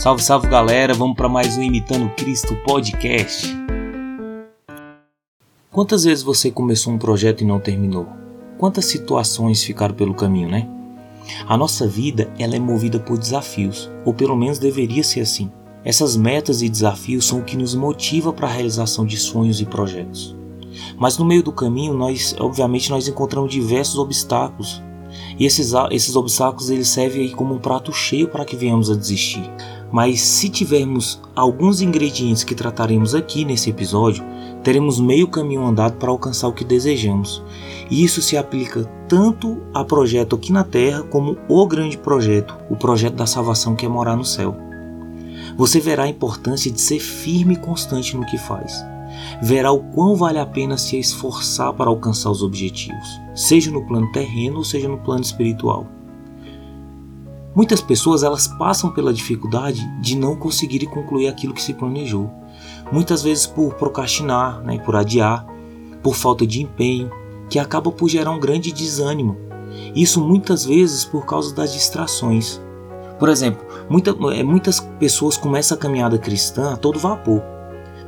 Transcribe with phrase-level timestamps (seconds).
[0.00, 3.46] Salve, salve galera, vamos para mais um Imitando Cristo podcast.
[5.70, 8.08] Quantas vezes você começou um projeto e não terminou?
[8.56, 10.66] Quantas situações ficaram pelo caminho, né?
[11.46, 15.52] A nossa vida, ela é movida por desafios, ou pelo menos deveria ser assim.
[15.84, 19.66] Essas metas e desafios são o que nos motiva para a realização de sonhos e
[19.66, 20.34] projetos.
[20.96, 24.82] Mas no meio do caminho, nós, obviamente, nós encontramos diversos obstáculos.
[25.38, 28.96] E esses, esses obstáculos eles servem aí como um prato cheio para que venhamos a
[28.96, 29.42] desistir.
[29.92, 34.24] Mas se tivermos alguns ingredientes que trataremos aqui nesse episódio,
[34.62, 37.42] teremos meio caminho andado para alcançar o que desejamos.
[37.90, 42.76] E isso se aplica tanto a projeto aqui na Terra como o grande projeto, o
[42.76, 44.56] projeto da salvação que é morar no céu.
[45.56, 48.84] Você verá a importância de ser firme e constante no que faz.
[49.42, 54.10] Verá o quão vale a pena se esforçar para alcançar os objetivos, seja no plano
[54.12, 55.86] terreno ou seja no plano espiritual.
[57.54, 62.30] Muitas pessoas elas passam pela dificuldade de não conseguirem concluir aquilo que se planejou.
[62.92, 65.44] Muitas vezes por procrastinar, né, por adiar,
[66.00, 67.10] por falta de empenho,
[67.48, 69.36] que acaba por gerar um grande desânimo.
[69.94, 72.60] Isso muitas vezes por causa das distrações.
[73.18, 77.42] Por exemplo, muita, é, muitas pessoas começam a caminhada cristã a todo vapor,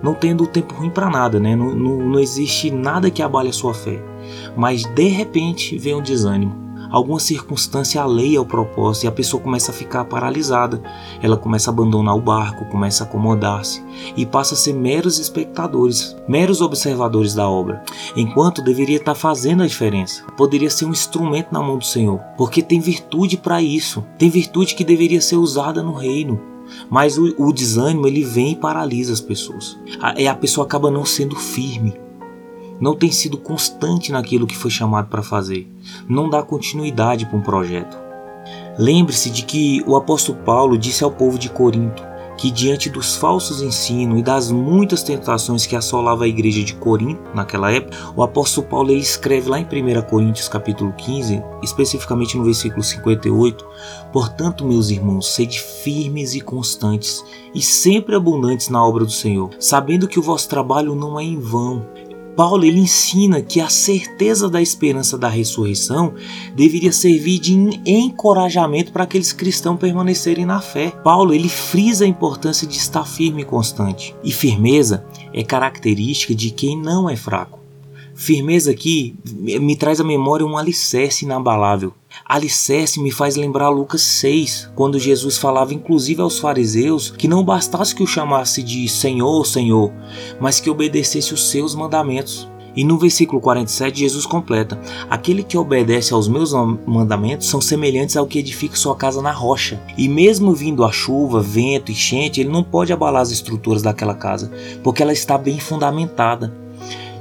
[0.00, 1.56] não tendo tempo ruim para nada, né?
[1.56, 4.02] Não, não, não existe nada que abale a sua fé.
[4.56, 9.72] Mas de repente vem um desânimo alguma circunstância alheia ao propósito e a pessoa começa
[9.72, 10.82] a ficar paralisada.
[11.22, 13.82] Ela começa a abandonar o barco, começa a acomodar-se
[14.16, 17.82] e passa a ser meros espectadores, meros observadores da obra,
[18.14, 20.22] enquanto deveria estar fazendo a diferença.
[20.36, 24.74] Poderia ser um instrumento na mão do Senhor, porque tem virtude para isso, tem virtude
[24.74, 26.52] que deveria ser usada no reino.
[26.90, 29.78] Mas o, o desânimo ele vem e paralisa as pessoas.
[30.00, 31.94] A, a pessoa acaba não sendo firme,
[32.82, 35.70] não tem sido constante naquilo que foi chamado para fazer,
[36.08, 37.96] não dá continuidade para um projeto.
[38.76, 42.02] Lembre-se de que o apóstolo Paulo disse ao povo de Corinto
[42.36, 47.22] que diante dos falsos ensinos e das muitas tentações que assolava a igreja de Corinto
[47.32, 52.42] naquela época, o apóstolo Paulo ele escreve lá em 1 Coríntios capítulo 15, especificamente no
[52.42, 53.64] versículo 58,
[54.12, 57.24] Portanto, meus irmãos, sede firmes e constantes
[57.54, 61.40] e sempre abundantes na obra do Senhor, sabendo que o vosso trabalho não é em
[61.40, 61.86] vão,
[62.36, 66.14] Paulo ele ensina que a certeza da esperança da ressurreição
[66.54, 67.52] deveria servir de
[67.86, 70.90] encorajamento para aqueles cristãos permanecerem na fé.
[70.90, 74.14] Paulo ele frisa a importância de estar firme e constante.
[74.24, 77.61] E firmeza é característica de quem não é fraco.
[78.22, 81.92] Firmeza aqui me traz à memória um alicerce inabalável.
[82.24, 87.92] Alicerce me faz lembrar Lucas 6, quando Jesus falava inclusive aos fariseus que não bastasse
[87.92, 89.92] que o chamasse de Senhor, Senhor,
[90.40, 92.48] mas que obedecesse os seus mandamentos.
[92.76, 94.80] E no versículo 47, Jesus completa:
[95.10, 96.52] Aquele que obedece aos meus
[96.86, 99.82] mandamentos são semelhantes ao que edifica sua casa na rocha.
[99.98, 104.14] E mesmo vindo a chuva, vento e enchente, ele não pode abalar as estruturas daquela
[104.14, 104.48] casa,
[104.80, 106.61] porque ela está bem fundamentada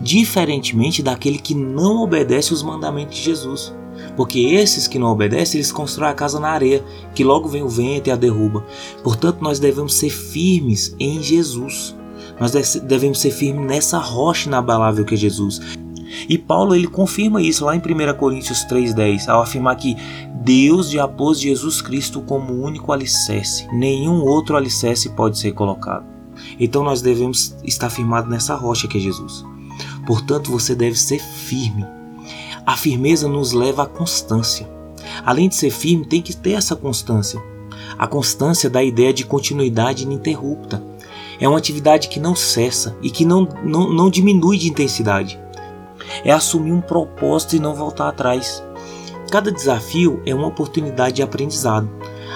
[0.00, 3.74] diferentemente daquele que não obedece os mandamentos de Jesus.
[4.16, 6.82] Porque esses que não obedecem, eles constroem a casa na areia,
[7.14, 8.64] que logo vem o vento e a derruba.
[9.02, 11.94] Portanto, nós devemos ser firmes em Jesus.
[12.38, 15.60] Nós devemos ser firmes nessa rocha inabalável que é Jesus.
[16.28, 19.96] E Paulo ele confirma isso lá em 1 Coríntios 3,10, ao afirmar que
[20.42, 26.04] Deus já pôs Jesus Cristo como único alicerce, nenhum outro alicerce pode ser colocado.
[26.58, 29.44] Então nós devemos estar firmados nessa rocha que é Jesus.
[30.06, 31.86] Portanto, você deve ser firme.
[32.66, 34.68] A firmeza nos leva à constância.
[35.24, 37.40] Além de ser firme, tem que ter essa constância.
[37.98, 40.82] A constância dá a ideia de continuidade ininterrupta.
[41.38, 45.40] É uma atividade que não cessa e que não, não, não diminui de intensidade.
[46.24, 48.62] É assumir um propósito e não voltar atrás.
[49.30, 51.88] Cada desafio é uma oportunidade de aprendizado.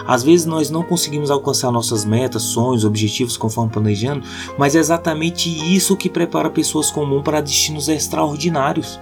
[0.06, 4.26] Às vezes nós não conseguimos alcançar nossas metas, sonhos, objetivos conforme planejando,
[4.58, 8.98] mas é exatamente isso que prepara pessoas comuns para destinos extraordinários.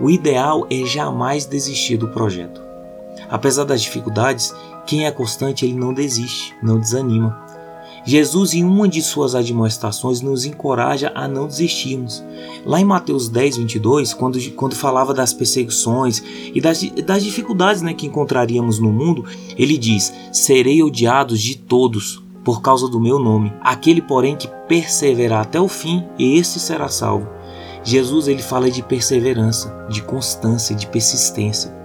[0.00, 2.60] O ideal é jamais desistir do projeto.
[3.28, 4.54] Apesar das dificuldades,
[4.86, 7.47] quem é constante ele não desiste, não desanima.
[8.04, 12.24] Jesus, em uma de suas admoestações, nos encoraja a não desistirmos.
[12.64, 16.22] Lá em Mateus 10, 22, quando, quando falava das perseguições
[16.54, 19.24] e das, das dificuldades né, que encontraríamos no mundo,
[19.56, 23.52] ele diz: Serei odiado de todos por causa do meu nome.
[23.60, 27.28] Aquele, porém, que perseverar até o fim, esse será salvo.
[27.84, 31.76] Jesus ele fala de perseverança, de constância, de persistência.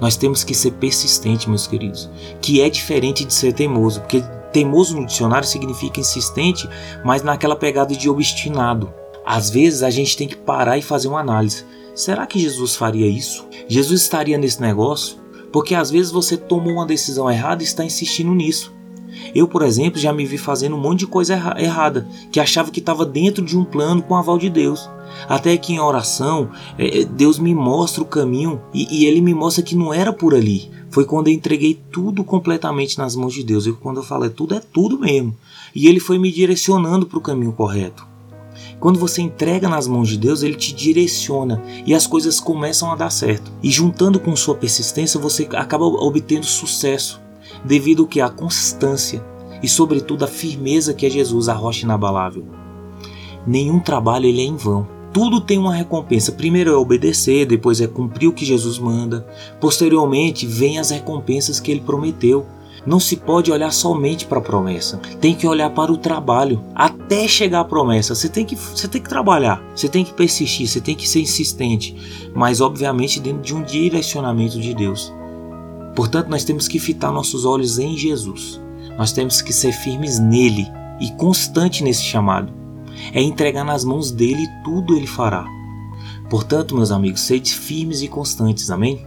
[0.00, 2.08] Nós temos que ser persistentes, meus queridos,
[2.40, 4.22] que é diferente de ser teimoso, porque
[4.52, 6.68] Teimoso no dicionário significa insistente,
[7.04, 8.92] mas naquela pegada de obstinado.
[9.24, 11.64] Às vezes a gente tem que parar e fazer uma análise.
[11.94, 13.46] Será que Jesus faria isso?
[13.68, 15.16] Jesus estaria nesse negócio?
[15.52, 18.72] Porque às vezes você tomou uma decisão errada e está insistindo nisso.
[19.34, 22.70] Eu, por exemplo, já me vi fazendo um monte de coisa erra errada, que achava
[22.70, 24.88] que estava dentro de um plano com o aval de Deus.
[25.28, 29.34] Até que em oração, é, é, Deus me mostra o caminho e, e, Ele me
[29.34, 30.70] mostra que não era por ali.
[30.90, 33.66] Foi quando eu entreguei tudo completamente nas mãos de Deus.
[33.66, 35.36] E quando eu falo é tudo, é tudo mesmo.
[35.74, 38.06] E Ele foi me direcionando para o caminho correto.
[38.80, 42.96] Quando você entrega nas mãos de Deus, Ele te direciona e as coisas começam a
[42.96, 43.50] dar certo.
[43.62, 47.20] E juntando com sua persistência, você acaba obtendo sucesso,
[47.64, 49.24] devido que à constância
[49.62, 52.44] e, sobretudo, à firmeza que é Jesus, a rocha inabalável.
[53.46, 54.86] Nenhum trabalho ele é em vão.
[55.18, 56.30] Tudo tem uma recompensa.
[56.30, 59.26] Primeiro é obedecer, depois é cumprir o que Jesus manda.
[59.60, 62.46] Posteriormente, vem as recompensas que ele prometeu.
[62.86, 64.98] Não se pode olhar somente para a promessa.
[65.20, 68.14] Tem que olhar para o trabalho até chegar à promessa.
[68.14, 71.22] Você tem que, você tem que trabalhar, você tem que persistir, você tem que ser
[71.22, 71.96] insistente,
[72.32, 75.12] mas obviamente dentro de um direcionamento de Deus.
[75.96, 78.60] Portanto, nós temos que fitar nossos olhos em Jesus.
[78.96, 80.64] Nós temos que ser firmes nele
[81.00, 82.57] e constante nesse chamado.
[83.12, 85.44] É entregar nas mãos dele e tudo ele fará.
[86.28, 89.06] Portanto, meus amigos, sede firmes e constantes, amém?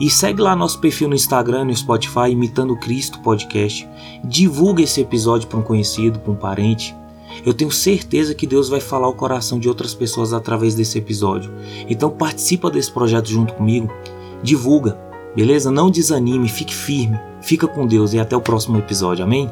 [0.00, 3.88] E segue lá nosso perfil no Instagram e no Spotify, Imitando Cristo Podcast.
[4.24, 6.94] Divulga esse episódio para um conhecido, para um parente.
[7.44, 11.52] Eu tenho certeza que Deus vai falar o coração de outras pessoas através desse episódio.
[11.88, 13.90] Então participa desse projeto junto comigo.
[14.42, 14.98] Divulga,
[15.34, 15.70] beleza?
[15.70, 17.18] Não desanime, fique firme.
[17.40, 19.24] Fica com Deus e até o próximo episódio.
[19.24, 19.50] Amém?